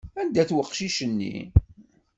Anda-t 0.21 0.51
weqcic-nni? 0.55 1.37